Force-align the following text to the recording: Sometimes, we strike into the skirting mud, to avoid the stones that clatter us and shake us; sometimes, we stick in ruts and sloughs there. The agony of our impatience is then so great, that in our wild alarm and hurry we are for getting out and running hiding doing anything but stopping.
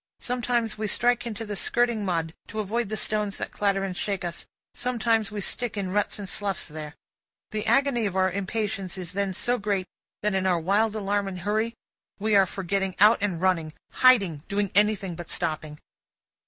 Sometimes, 0.19 0.79
we 0.79 0.87
strike 0.87 1.27
into 1.27 1.45
the 1.45 1.55
skirting 1.55 2.03
mud, 2.03 2.33
to 2.47 2.59
avoid 2.59 2.89
the 2.89 2.97
stones 2.97 3.37
that 3.37 3.51
clatter 3.51 3.83
us 3.83 3.85
and 3.85 3.95
shake 3.95 4.25
us; 4.25 4.47
sometimes, 4.73 5.31
we 5.31 5.41
stick 5.41 5.77
in 5.77 5.91
ruts 5.91 6.17
and 6.17 6.27
sloughs 6.27 6.67
there. 6.67 6.95
The 7.51 7.67
agony 7.67 8.07
of 8.07 8.15
our 8.15 8.31
impatience 8.31 8.97
is 8.97 9.11
then 9.11 9.31
so 9.31 9.59
great, 9.59 9.85
that 10.23 10.33
in 10.33 10.47
our 10.47 10.59
wild 10.59 10.95
alarm 10.95 11.27
and 11.27 11.41
hurry 11.41 11.75
we 12.17 12.33
are 12.35 12.47
for 12.47 12.63
getting 12.63 12.95
out 12.99 13.19
and 13.21 13.39
running 13.43 13.73
hiding 13.91 14.41
doing 14.47 14.71
anything 14.73 15.13
but 15.13 15.29
stopping. 15.29 15.77